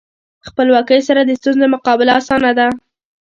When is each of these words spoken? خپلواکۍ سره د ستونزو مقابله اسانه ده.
خپلواکۍ 0.47 0.99
سره 1.07 1.21
د 1.25 1.31
ستونزو 1.39 1.65
مقابله 1.75 2.11
اسانه 2.19 2.51
ده. 2.57 2.67